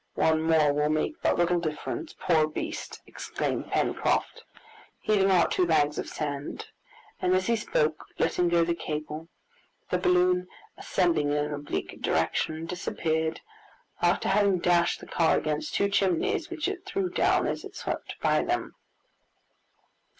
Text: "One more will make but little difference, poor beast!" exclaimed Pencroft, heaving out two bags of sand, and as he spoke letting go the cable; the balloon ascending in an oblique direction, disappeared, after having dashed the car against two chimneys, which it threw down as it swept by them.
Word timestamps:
"One 0.15 0.41
more 0.41 0.73
will 0.73 0.89
make 0.89 1.21
but 1.21 1.37
little 1.37 1.59
difference, 1.59 2.15
poor 2.19 2.47
beast!" 2.47 3.03
exclaimed 3.05 3.69
Pencroft, 3.69 4.43
heaving 4.99 5.29
out 5.29 5.51
two 5.51 5.67
bags 5.67 5.99
of 5.99 6.09
sand, 6.09 6.65
and 7.21 7.35
as 7.35 7.45
he 7.45 7.55
spoke 7.55 8.03
letting 8.17 8.49
go 8.49 8.65
the 8.65 8.73
cable; 8.73 9.29
the 9.91 9.99
balloon 9.99 10.47
ascending 10.75 11.29
in 11.29 11.37
an 11.37 11.53
oblique 11.53 12.01
direction, 12.01 12.65
disappeared, 12.65 13.41
after 14.01 14.29
having 14.29 14.57
dashed 14.57 15.01
the 15.01 15.05
car 15.05 15.37
against 15.37 15.75
two 15.75 15.87
chimneys, 15.87 16.49
which 16.49 16.67
it 16.67 16.83
threw 16.83 17.07
down 17.07 17.45
as 17.45 17.63
it 17.63 17.75
swept 17.75 18.15
by 18.23 18.41
them. 18.41 18.73